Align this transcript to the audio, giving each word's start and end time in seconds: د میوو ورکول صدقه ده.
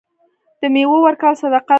د 0.61 0.63
میوو 0.73 0.97
ورکول 1.05 1.33
صدقه 1.41 1.59
ده. 1.65 1.69